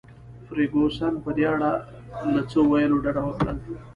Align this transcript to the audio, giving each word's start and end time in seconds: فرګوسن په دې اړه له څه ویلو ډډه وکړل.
فرګوسن 0.45 1.13
په 1.23 1.29
دې 1.37 1.45
اړه 1.53 1.71
له 2.33 2.41
څه 2.49 2.57
ویلو 2.69 2.97
ډډه 3.03 3.21
وکړل. 3.25 3.57